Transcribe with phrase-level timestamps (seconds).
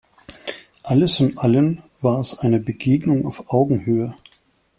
[0.81, 4.15] Alles in allem war es eine Begegnung auf Augenhöhe.